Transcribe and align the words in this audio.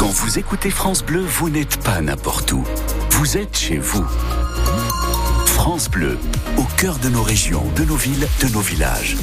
Quand 0.00 0.08
vous 0.08 0.38
écoutez 0.38 0.70
France 0.70 1.04
Bleu, 1.04 1.20
vous 1.20 1.50
n'êtes 1.50 1.76
pas 1.76 2.00
n'importe 2.00 2.52
où. 2.52 2.64
Vous 3.10 3.36
êtes 3.36 3.54
chez 3.54 3.76
vous. 3.76 4.06
France 5.44 5.90
Bleu, 5.90 6.16
au 6.56 6.64
cœur 6.78 6.96
de 7.00 7.10
nos 7.10 7.22
régions, 7.22 7.66
de 7.76 7.84
nos 7.84 7.96
villes, 7.96 8.26
de 8.40 8.48
nos 8.48 8.60
villages. 8.60 9.18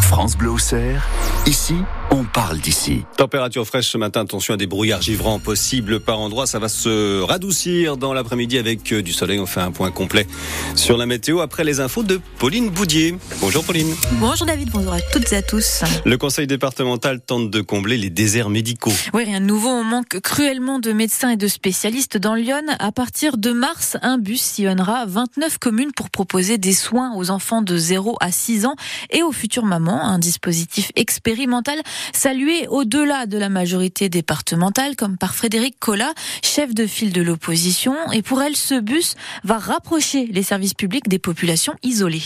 France 0.00 0.36
Bleu 0.36 0.50
au 0.50 0.58
Cerf, 0.58 1.06
ici, 1.46 1.74
on 2.10 2.24
parle 2.24 2.58
d'ici. 2.58 3.04
Température 3.16 3.66
fraîche 3.66 3.88
ce 3.88 3.98
matin, 3.98 4.22
attention 4.22 4.54
à 4.54 4.56
des 4.56 4.66
brouillards 4.66 5.02
givrants 5.02 5.38
possibles 5.38 6.00
par 6.00 6.18
endroits. 6.18 6.46
Ça 6.46 6.58
va 6.58 6.68
se 6.68 7.20
radoucir 7.22 7.96
dans 7.96 8.12
l'après-midi 8.12 8.58
avec 8.58 8.92
euh, 8.92 9.02
du 9.02 9.12
soleil. 9.12 9.38
On 9.38 9.46
fait 9.46 9.60
un 9.60 9.70
point 9.70 9.90
complet 9.90 10.26
sur 10.74 10.96
la 10.96 11.06
météo 11.06 11.40
après 11.40 11.64
les 11.64 11.80
infos 11.80 12.02
de 12.02 12.20
Pauline 12.38 12.70
Boudier. 12.70 13.16
Bonjour 13.40 13.64
Pauline. 13.64 13.94
Bonjour 14.14 14.46
David, 14.46 14.70
bonjour 14.70 14.92
à 14.92 15.00
toutes 15.00 15.32
et 15.32 15.36
à 15.36 15.42
tous. 15.42 15.82
Le 16.04 16.16
conseil 16.16 16.46
départemental 16.46 17.20
tente 17.20 17.50
de 17.50 17.60
combler 17.60 17.96
les 17.96 18.10
déserts 18.10 18.50
médicaux. 18.50 18.92
Oui, 19.14 19.24
rien 19.24 19.40
de 19.40 19.46
nouveau. 19.46 19.68
On 19.68 19.84
manque 19.84 20.20
cruellement 20.20 20.78
de 20.78 20.92
médecins 20.92 21.30
et 21.30 21.36
de 21.36 21.48
spécialistes 21.48 22.16
dans 22.16 22.34
Lyon. 22.34 22.62
À 22.78 22.92
partir 22.92 23.36
de 23.36 23.52
mars, 23.52 23.96
un 24.02 24.18
bus 24.18 24.40
sillonnera 24.40 25.04
29 25.06 25.58
communes 25.58 25.92
pour 25.92 26.10
proposer 26.10 26.58
des 26.58 26.72
soins 26.72 27.12
aux 27.16 27.30
enfants 27.30 27.62
de 27.62 27.76
0 27.76 28.16
à 28.20 28.32
6 28.32 28.66
ans 28.66 28.74
et 29.10 29.22
aux 29.22 29.32
futures 29.32 29.66
mamans. 29.66 29.89
Un 29.92 30.18
dispositif 30.18 30.92
expérimental 30.96 31.80
salué 32.12 32.66
au-delà 32.68 33.26
de 33.26 33.38
la 33.38 33.48
majorité 33.48 34.08
départementale, 34.08 34.96
comme 34.96 35.16
par 35.16 35.34
Frédéric 35.34 35.78
Collat, 35.78 36.12
chef 36.42 36.74
de 36.74 36.86
file 36.86 37.12
de 37.12 37.22
l'opposition. 37.22 37.94
Et 38.12 38.22
pour 38.22 38.42
elle, 38.42 38.56
ce 38.56 38.80
bus 38.80 39.14
va 39.44 39.58
rapprocher 39.58 40.26
les 40.26 40.42
services 40.42 40.74
publics 40.74 41.08
des 41.08 41.18
populations 41.18 41.74
isolées. 41.82 42.22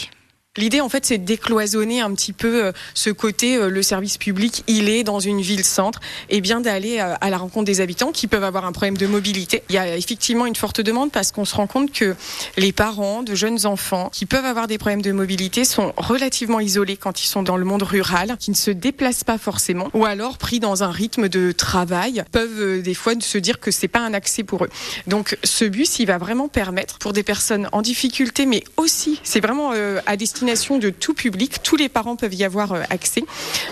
L'idée, 0.56 0.80
en 0.80 0.88
fait, 0.88 1.04
c'est 1.04 1.18
de 1.18 1.24
décloisonner 1.24 2.00
un 2.00 2.14
petit 2.14 2.32
peu 2.32 2.66
euh, 2.66 2.72
ce 2.94 3.10
côté, 3.10 3.56
euh, 3.56 3.68
le 3.68 3.82
service 3.82 4.18
public, 4.18 4.62
il 4.68 4.88
est 4.88 5.02
dans 5.02 5.18
une 5.18 5.40
ville-centre, 5.40 5.98
et 6.30 6.40
bien 6.40 6.60
d'aller 6.60 7.00
euh, 7.00 7.16
à 7.20 7.28
la 7.28 7.38
rencontre 7.38 7.64
des 7.64 7.80
habitants 7.80 8.12
qui 8.12 8.28
peuvent 8.28 8.44
avoir 8.44 8.64
un 8.64 8.70
problème 8.70 8.96
de 8.96 9.08
mobilité. 9.08 9.64
Il 9.68 9.74
y 9.74 9.78
a 9.78 9.96
effectivement 9.96 10.46
une 10.46 10.54
forte 10.54 10.80
demande 10.80 11.10
parce 11.10 11.32
qu'on 11.32 11.44
se 11.44 11.56
rend 11.56 11.66
compte 11.66 11.90
que 11.90 12.14
les 12.56 12.70
parents 12.70 13.24
de 13.24 13.34
jeunes 13.34 13.66
enfants 13.66 14.10
qui 14.12 14.26
peuvent 14.26 14.44
avoir 14.44 14.68
des 14.68 14.78
problèmes 14.78 15.02
de 15.02 15.10
mobilité 15.10 15.64
sont 15.64 15.92
relativement 15.96 16.60
isolés 16.60 16.96
quand 16.96 17.20
ils 17.24 17.26
sont 17.26 17.42
dans 17.42 17.56
le 17.56 17.64
monde 17.64 17.82
rural, 17.82 18.36
qui 18.38 18.52
ne 18.52 18.56
se 18.56 18.70
déplacent 18.70 19.24
pas 19.24 19.38
forcément, 19.38 19.88
ou 19.92 20.04
alors 20.04 20.38
pris 20.38 20.60
dans 20.60 20.84
un 20.84 20.90
rythme 20.92 21.28
de 21.28 21.50
travail, 21.50 22.22
peuvent 22.30 22.80
des 22.80 22.94
fois 22.94 23.14
se 23.18 23.38
dire 23.38 23.58
que 23.58 23.72
c'est 23.72 23.88
pas 23.88 24.00
un 24.00 24.14
accès 24.14 24.44
pour 24.44 24.62
eux. 24.62 24.70
Donc, 25.08 25.36
ce 25.42 25.64
bus, 25.64 25.98
il 25.98 26.06
va 26.06 26.18
vraiment 26.18 26.46
permettre 26.46 27.00
pour 27.00 27.12
des 27.12 27.24
personnes 27.24 27.68
en 27.72 27.82
difficulté, 27.82 28.46
mais 28.46 28.62
aussi, 28.76 29.18
c'est 29.24 29.40
vraiment 29.40 29.72
à 30.06 30.16
destination 30.16 30.43
de 30.44 30.90
tout 30.90 31.14
public, 31.14 31.62
tous 31.62 31.76
les 31.76 31.88
parents 31.88 32.16
peuvent 32.16 32.34
y 32.34 32.44
avoir 32.44 32.72
euh, 32.72 32.82
accès. 32.90 33.24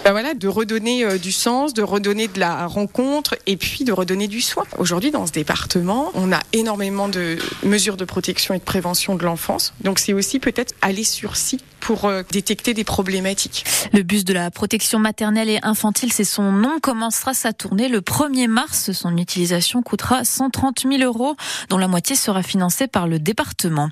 Ben 0.05 0.12
voilà, 0.12 0.34
de 0.34 0.48
redonner 0.48 1.05
euh, 1.05 1.19
du 1.19 1.31
sens, 1.31 1.75
de 1.75 1.83
redonner 1.83 2.29
de 2.29 2.41
la 2.41 2.67
rencontre 2.67 3.37
et 3.47 3.56
puis 3.56 3.84
de 3.84 3.92
redonner 3.92 4.27
du 4.27 4.41
soin. 4.41 4.64
Aujourd'hui, 4.79 5.11
dans 5.11 5.27
ce 5.27 5.33
département, 5.33 6.11
on 6.14 6.33
a 6.33 6.41
énormément 6.53 7.09
de 7.09 7.37
mesures 7.62 7.97
de 7.97 8.05
protection 8.05 8.55
et 8.55 8.59
de 8.59 8.64
prévention 8.64 9.14
de 9.17 9.25
l'enfance. 9.25 9.75
Donc 9.83 9.98
c'est 9.98 10.12
aussi 10.12 10.39
peut-être 10.39 10.75
aller 10.81 11.05
sur 11.05 11.37
site 11.37 11.62
pour 11.83 12.05
euh, 12.05 12.22
détecter 12.30 12.72
des 12.75 12.84
problématiques. 12.84 13.64
Le 13.92 14.02
bus 14.02 14.25
de 14.25 14.33
la 14.33 14.50
protection 14.50 15.00
maternelle 15.00 15.50
et 15.50 15.58
infantile, 15.62 16.12
c'est 16.12 16.24
son 16.24 16.52
nom, 16.52 16.78
commencera 16.80 17.34
sa 17.34 17.52
tournée 17.52 17.89
le 17.89 18.00
1er 18.00 18.47
mars. 18.47 18.92
Son 18.92 19.16
utilisation 19.16 19.83
coûtera 19.83 20.24
130 20.24 20.86
000 20.89 21.02
euros, 21.02 21.34
dont 21.69 21.78
la 21.78 21.89
moitié 21.89 22.14
sera 22.14 22.42
financée 22.42 22.86
par 22.86 23.08
le 23.08 23.19
département. 23.19 23.91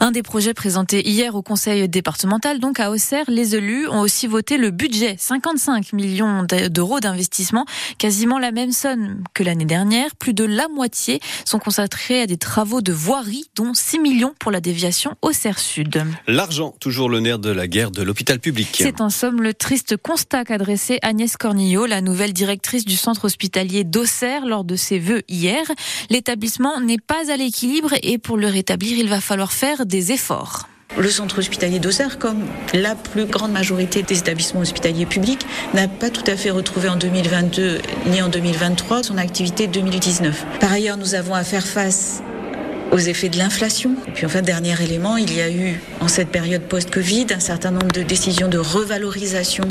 Un 0.00 0.10
des 0.10 0.22
projets 0.22 0.52
présentés 0.52 1.08
hier 1.08 1.36
au 1.36 1.42
conseil 1.42 1.88
départemental, 1.88 2.58
donc 2.58 2.80
à 2.80 2.90
Auxerre, 2.90 3.24
les 3.28 3.54
élus 3.54 3.88
ont 3.88 4.00
aussi 4.00 4.26
voté 4.26 4.58
le 4.58 4.70
budget, 4.70 5.14
55 5.18 5.92
millions 5.92 6.44
d'euros 6.68 6.98
d'investissement, 6.98 7.64
quasiment 7.98 8.38
la 8.38 8.50
même 8.50 8.72
somme 8.72 9.22
que 9.32 9.44
l'année 9.44 9.64
dernière. 9.64 10.16
Plus 10.16 10.34
de 10.34 10.44
la 10.44 10.66
moitié 10.68 11.20
sont 11.44 11.60
consacrés 11.60 12.22
à 12.22 12.26
des 12.26 12.36
travaux 12.36 12.82
de 12.82 12.92
voirie, 12.92 13.48
dont 13.54 13.72
6 13.74 14.00
millions 14.00 14.34
pour 14.40 14.50
la 14.50 14.60
déviation 14.60 15.14
Auxerre 15.22 15.60
Sud. 15.60 16.04
L'argent, 16.26 16.74
toujours 16.80 17.08
le 17.08 17.20
de 17.36 17.50
la 17.50 17.66
guerre 17.66 17.90
de 17.90 18.02
l'hôpital 18.02 18.40
public. 18.40 18.68
C'est 18.72 19.02
en 19.02 19.10
somme 19.10 19.42
le 19.42 19.52
triste 19.52 19.98
constat 19.98 20.46
qu'a 20.46 20.56
dressé 20.56 20.98
Agnès 21.02 21.36
Cornillo, 21.36 21.84
la 21.84 22.00
nouvelle 22.00 22.32
directrice 22.32 22.86
du 22.86 22.96
centre 22.96 23.26
hospitalier 23.26 23.84
d'Auxerre, 23.84 24.46
lors 24.46 24.64
de 24.64 24.76
ses 24.76 24.98
vœux 24.98 25.22
hier. 25.28 25.66
L'établissement 26.08 26.80
n'est 26.80 26.96
pas 26.96 27.30
à 27.30 27.36
l'équilibre 27.36 27.90
et 28.02 28.16
pour 28.16 28.38
le 28.38 28.46
rétablir, 28.46 28.96
il 28.96 29.10
va 29.10 29.20
falloir 29.20 29.52
faire 29.52 29.84
des 29.84 30.12
efforts. 30.12 30.68
Le 30.96 31.10
centre 31.10 31.38
hospitalier 31.38 31.78
d'Auxerre, 31.78 32.18
comme 32.18 32.46
la 32.72 32.94
plus 32.94 33.26
grande 33.26 33.52
majorité 33.52 34.02
des 34.02 34.18
établissements 34.18 34.60
hospitaliers 34.60 35.06
publics, 35.06 35.44
n'a 35.74 35.86
pas 35.86 36.08
tout 36.08 36.24
à 36.26 36.34
fait 36.34 36.50
retrouvé 36.50 36.88
en 36.88 36.96
2022 36.96 37.78
ni 38.06 38.22
en 38.22 38.28
2023 38.28 39.02
son 39.02 39.18
activité 39.18 39.66
2019. 39.66 40.46
Par 40.60 40.72
ailleurs, 40.72 40.96
nous 40.96 41.14
avons 41.14 41.34
à 41.34 41.44
faire 41.44 41.66
face 41.66 42.22
aux 42.90 42.98
effets 42.98 43.28
de 43.28 43.38
l'inflation. 43.38 43.94
Et 44.06 44.10
puis 44.12 44.26
enfin, 44.26 44.42
dernier 44.42 44.74
élément, 44.82 45.16
il 45.16 45.34
y 45.34 45.40
a 45.40 45.50
eu 45.50 45.80
en 46.00 46.08
cette 46.08 46.28
période 46.28 46.62
post-Covid 46.62 47.26
un 47.34 47.40
certain 47.40 47.70
nombre 47.70 47.92
de 47.92 48.02
décisions 48.02 48.48
de 48.48 48.58
revalorisation 48.58 49.64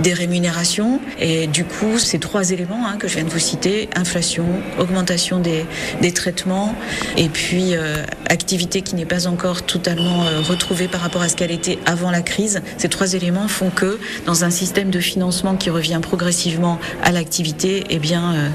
des 0.00 0.12
rémunérations. 0.12 1.00
Et 1.18 1.46
du 1.46 1.64
coup, 1.64 1.98
ces 1.98 2.18
trois 2.18 2.50
éléments 2.50 2.86
hein, 2.86 2.96
que 2.98 3.08
je 3.08 3.14
viens 3.14 3.24
de 3.24 3.30
vous 3.30 3.38
citer, 3.38 3.88
inflation, 3.94 4.46
augmentation 4.78 5.40
des, 5.40 5.64
des 6.00 6.12
traitements 6.12 6.74
et 7.16 7.28
puis 7.28 7.74
euh, 7.74 8.04
activité 8.30 8.80
qui 8.82 8.94
n'est 8.94 9.04
pas 9.04 9.26
encore 9.26 9.62
totalement 9.62 10.24
euh, 10.24 10.40
retrouvée 10.40 10.88
par 10.88 11.00
rapport 11.00 11.22
à 11.22 11.28
ce 11.28 11.36
qu'elle 11.36 11.50
était 11.50 11.78
avant 11.84 12.10
la 12.10 12.22
crise, 12.22 12.62
ces 12.78 12.88
trois 12.88 13.14
éléments 13.14 13.48
font 13.48 13.70
que 13.70 13.98
dans 14.24 14.44
un 14.44 14.50
système 14.50 14.90
de 14.90 15.00
financement 15.00 15.56
qui 15.56 15.68
revient 15.68 15.98
progressivement 16.00 16.78
à 17.02 17.10
l'activité, 17.10 17.84
eh 17.90 17.98
bien, 17.98 18.34
euh, 18.34 18.48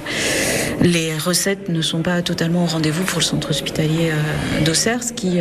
les 0.81 1.17
recettes 1.17 1.69
ne 1.69 1.81
sont 1.81 2.01
pas 2.01 2.21
totalement 2.21 2.63
au 2.63 2.67
rendez-vous 2.67 3.03
pour 3.03 3.19
le 3.19 3.25
centre 3.25 3.49
hospitalier 3.49 4.11
euh, 4.11 4.63
d'Auxerre, 4.63 5.03
ce 5.03 5.13
qui 5.13 5.39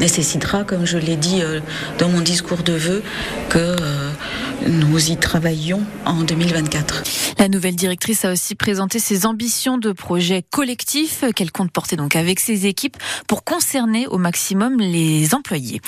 nécessitera, 0.00 0.64
comme 0.64 0.86
je 0.86 0.98
l'ai 0.98 1.16
dit 1.16 1.42
dans 1.98 2.08
mon 2.08 2.20
discours 2.20 2.62
de 2.62 2.72
vœux, 2.72 3.02
que 3.48 3.76
nous 4.66 5.10
y 5.10 5.16
travaillions 5.16 5.82
en 6.04 6.22
2024. 6.22 7.02
La 7.38 7.48
nouvelle 7.48 7.76
directrice 7.76 8.24
a 8.24 8.32
aussi 8.32 8.54
présenté 8.54 8.98
ses 8.98 9.24
ambitions 9.26 9.78
de 9.78 9.92
projet 9.92 10.44
collectif 10.50 11.24
qu'elle 11.34 11.52
compte 11.52 11.70
porter 11.70 11.96
donc 11.96 12.16
avec 12.16 12.40
ses 12.40 12.66
équipes 12.66 12.96
pour 13.26 13.44
concerner 13.44 14.06
au 14.06 14.18
maximum 14.18 14.78
les 14.78 15.34
employés. 15.34 15.80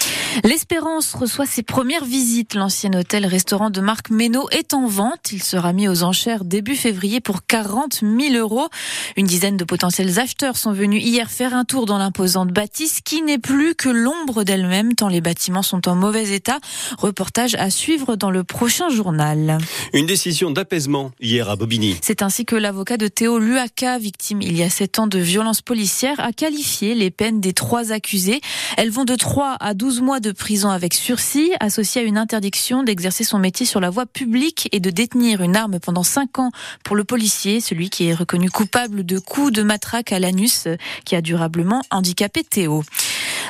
L'Espérance 0.45 1.15
reçoit 1.15 1.45
ses 1.45 1.63
premières 1.63 2.05
visites. 2.05 2.55
L'ancien 2.55 2.93
hôtel-restaurant 2.95 3.71
de 3.71 3.81
Marc 3.81 4.11
Ménaud 4.11 4.49
est 4.51 4.73
en 4.73 4.87
vente. 4.87 5.33
Il 5.33 5.43
sera 5.43 5.73
mis 5.73 5.89
aux 5.89 6.03
enchères 6.03 6.45
début 6.45 6.77
février 6.77 7.21
pour 7.21 7.45
40 7.45 8.01
000 8.01 8.35
euros. 8.37 8.69
Une 9.17 9.27
dizaine 9.27 9.57
de 9.57 9.65
potentiels 9.65 10.19
acheteurs 10.19 10.57
sont 10.57 10.73
venus 10.73 11.05
hier 11.05 11.31
faire 11.31 11.55
un 11.55 11.65
tour 11.65 11.85
dans 11.85 11.99
l'imposante 11.99 12.49
bâtisse 12.49 13.01
qui 13.03 13.23
n'est 13.23 13.39
plus 13.39 13.75
que 13.75 13.91
l'ombre 13.91 14.45
d'elle-même 14.45 14.95
tant 14.95 15.09
les 15.09 15.21
bâtiments 15.21 15.63
sont 15.63 15.87
en 15.89 15.95
mauvais 15.95 16.31
état. 16.31 16.59
Reportage 16.99 17.55
à 17.57 17.69
suivre 17.69 18.17
dans 18.17 18.31
le 18.31 18.45
prochain 18.63 18.91
journal. 18.91 19.59
Une 19.93 20.07
décision 20.07 20.53
d'apaisement 20.53 21.11
hier 21.21 21.51
à 21.51 21.57
Bobigny. 21.57 21.97
C'est 22.01 22.23
ainsi 22.23 22.45
que 22.45 22.55
l'avocat 22.55 22.97
de 22.97 23.09
Théo 23.09 23.41
Luaka, 23.41 23.99
victime 23.99 24.41
il 24.41 24.57
y 24.57 24.63
a 24.63 24.71
sept 24.71 25.01
ans 25.01 25.09
de 25.09 25.19
violences 25.19 25.63
policières, 25.63 26.21
a 26.21 26.33
qualifié 26.33 26.95
les 26.95 27.11
peines 27.11 27.41
des 27.41 27.55
trois 27.55 27.91
accusés. 27.91 28.41
Elles 28.77 28.91
vont 28.91 29.05
de 29.05 29.17
3 29.17 29.57
à 29.59 29.75
12 29.75 30.01
mois 30.01 30.21
de 30.21 30.31
prison 30.31 30.71
avec 30.71 30.95
sursis, 30.95 31.51
associée 31.59 32.03
à 32.03 32.05
une 32.05 32.17
interdiction 32.17 32.85
d'exercer 32.85 33.25
son 33.25 33.41
métier 33.41 33.67
sur 33.67 33.81
la 33.81 33.91
voie 33.91 34.07
publique 34.07 34.69
et 34.71 34.79
de 34.79 34.91
détenir 34.91 35.43
une 35.43 35.57
arme 35.57 35.81
pendant 35.81 36.05
5 36.05 36.39
ans 36.39 36.53
pour 36.85 36.95
le 36.95 37.03
policier, 37.03 37.61
celui 37.61 37.91
qui 37.91 38.07
est 38.07 38.15
reconnu 38.15 38.49
coupable 38.49 39.05
de 39.05 39.19
coups 39.19 39.53
de 39.53 39.65
matraque 39.65 40.13
à 40.13 40.21
l'anus 40.21 40.69
qui 41.05 41.17
a 41.17 41.21
durablement 41.21 41.83
handicapé 41.91 42.45
Théo. 42.45 42.85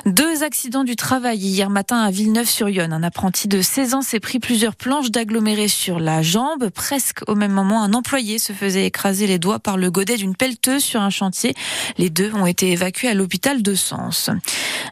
Deux 0.05 0.43
accidents 0.43 0.83
du 0.83 0.97
travail 0.97 1.39
hier 1.39 1.71
matin 1.71 2.01
à 2.01 2.11
Villeneuve-sur-Yonne. 2.11 2.93
Un 2.93 3.05
apprenti 3.05 3.47
de 3.47 3.63
16 3.63 3.95
ans 3.95 4.03
s'est 4.03 4.19
pris 4.19 4.41
plusieurs 4.41 4.75
planches 4.75 5.13
d'aggloméré 5.13 5.69
sur 5.69 6.01
la 6.01 6.23
jambe. 6.23 6.71
Presque 6.71 7.21
au 7.29 7.37
même 7.37 7.53
moment, 7.53 7.85
un 7.85 7.95
employé 7.95 8.41
se 8.41 8.53
faisait 8.53 8.85
écraser 8.85 9.29
les 9.29 9.39
doigts 9.39 9.61
par 9.61 9.77
le 9.77 9.93
godet 9.93 10.17
d'une 10.17 10.35
pelleteuse 10.35 10.83
sur 10.83 11.01
un 11.01 11.11
chantier. 11.11 11.55
Les 11.99 12.11
deux 12.11 12.33
ont 12.35 12.47
été 12.47 12.73
évacués 12.73 13.11
à 13.11 13.15
l'hôpital 13.15 13.63
de 13.63 13.75
Sens. 13.77 14.29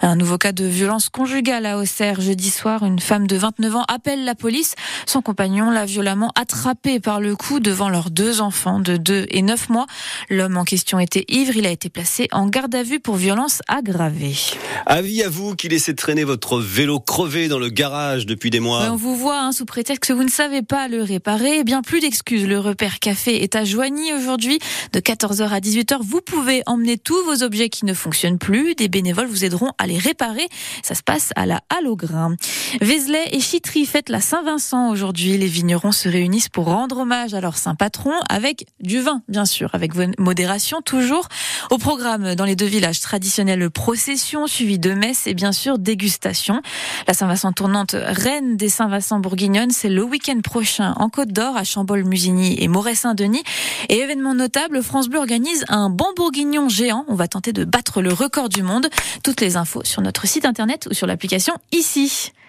Un 0.00 0.14
nouveau 0.14 0.38
cas 0.38 0.52
de 0.52 0.64
violence 0.64 1.08
conjugale 1.08 1.66
à 1.66 1.78
Auxerre. 1.78 2.20
Jeudi 2.20 2.48
soir, 2.48 2.84
une 2.84 3.00
femme 3.00 3.26
de 3.26 3.34
29 3.34 3.76
ans 3.76 3.84
appelle 3.88 4.24
la 4.24 4.36
police. 4.36 4.76
Son 5.06 5.22
compagnon 5.22 5.70
l'a 5.70 5.86
violemment 5.86 6.30
attrapée 6.36 7.00
par 7.00 7.20
le 7.20 7.34
cou 7.34 7.58
devant 7.58 7.88
leurs 7.88 8.10
deux 8.10 8.40
enfants 8.40 8.78
de 8.78 8.96
2 8.96 9.26
et 9.28 9.42
9 9.42 9.70
mois. 9.70 9.86
L'homme 10.28 10.56
en 10.56 10.64
question 10.64 11.00
était 11.00 11.24
ivre. 11.28 11.56
Il 11.56 11.66
a 11.66 11.70
été 11.70 11.90
placé 11.90 12.28
en 12.30 12.46
garde 12.46 12.76
à 12.76 12.84
vue 12.84 13.00
pour 13.00 13.16
violence 13.16 13.60
aggravée. 13.66 14.36
Avis 15.00 15.22
à 15.22 15.30
vous 15.30 15.56
qui 15.56 15.70
laissez 15.70 15.94
traîner 15.94 16.24
votre 16.24 16.60
vélo 16.60 17.00
crevé 17.00 17.48
dans 17.48 17.58
le 17.58 17.70
garage 17.70 18.26
depuis 18.26 18.50
des 18.50 18.60
mois. 18.60 18.90
on 18.90 18.96
vous 18.96 19.16
voit 19.16 19.40
hein, 19.40 19.50
sous 19.50 19.64
prétexte 19.64 20.04
que 20.04 20.12
vous 20.12 20.24
ne 20.24 20.28
savez 20.28 20.60
pas 20.60 20.88
le 20.88 21.02
réparer. 21.02 21.60
Eh 21.60 21.64
bien, 21.64 21.80
plus 21.80 22.00
d'excuses. 22.00 22.46
Le 22.46 22.58
repère 22.58 22.98
café 22.98 23.42
est 23.42 23.56
à 23.56 23.64
Joigny 23.64 24.12
aujourd'hui 24.12 24.58
de 24.92 25.00
14h 25.00 25.48
à 25.48 25.60
18h. 25.60 26.00
Vous 26.02 26.20
pouvez 26.20 26.62
emmener 26.66 26.98
tous 26.98 27.16
vos 27.24 27.42
objets 27.42 27.70
qui 27.70 27.86
ne 27.86 27.94
fonctionnent 27.94 28.36
plus. 28.36 28.74
Des 28.74 28.88
bénévoles 28.88 29.28
vous 29.28 29.42
aideront 29.42 29.70
à 29.78 29.86
les 29.86 29.96
réparer. 29.96 30.46
Ça 30.82 30.94
se 30.94 31.02
passe 31.02 31.30
à 31.34 31.46
la 31.46 31.62
Halle 31.70 31.86
au 31.86 31.96
Grain. 31.96 32.36
Vézelay 32.82 33.24
et 33.32 33.40
Chitry 33.40 33.86
fêtent 33.86 34.10
la 34.10 34.20
Saint-Vincent 34.20 34.90
aujourd'hui. 34.90 35.38
Les 35.38 35.46
vignerons 35.46 35.92
se 35.92 36.10
réunissent 36.10 36.50
pour 36.50 36.66
rendre 36.66 36.98
hommage 36.98 37.32
à 37.32 37.40
leur 37.40 37.56
saint 37.56 37.74
patron 37.74 38.12
avec 38.28 38.66
du 38.80 39.00
vin, 39.00 39.22
bien 39.28 39.46
sûr, 39.46 39.70
avec 39.72 39.92
modération 40.18 40.82
toujours. 40.82 41.26
Au 41.70 41.78
programme 41.78 42.34
dans 42.34 42.44
les 42.44 42.54
deux 42.54 42.66
villages 42.66 43.00
traditionnels, 43.00 43.70
procession 43.70 44.46
suivie 44.46 44.78
de 44.78 44.89
messe 44.94 45.26
et 45.26 45.34
bien 45.34 45.52
sûr 45.52 45.78
dégustation. 45.78 46.62
La 47.06 47.14
Saint-Vincent 47.14 47.52
tournante 47.52 47.94
reine 47.94 48.56
des 48.56 48.68
Saint-Vincent 48.68 49.18
bourguignonnes, 49.20 49.70
c'est 49.70 49.88
le 49.88 50.02
week-end 50.02 50.40
prochain 50.42 50.94
en 50.96 51.08
Côte 51.08 51.32
d'Or 51.32 51.56
à 51.56 51.64
Chambol-Musigny 51.64 52.62
et 52.62 52.68
Moret-Saint-Denis. 52.68 53.42
Et 53.88 53.98
événement 53.98 54.34
notable, 54.34 54.82
France 54.82 55.08
Bleu 55.08 55.18
organise 55.18 55.64
un 55.68 55.90
bon 55.90 56.08
bourguignon 56.16 56.68
géant. 56.68 57.04
On 57.08 57.14
va 57.14 57.28
tenter 57.28 57.52
de 57.52 57.64
battre 57.64 58.02
le 58.02 58.12
record 58.12 58.48
du 58.48 58.62
monde. 58.62 58.88
Toutes 59.22 59.40
les 59.40 59.56
infos 59.56 59.82
sur 59.84 60.02
notre 60.02 60.26
site 60.26 60.44
internet 60.44 60.88
ou 60.90 60.94
sur 60.94 61.06
l'application 61.06 61.54
ici. 61.72 62.32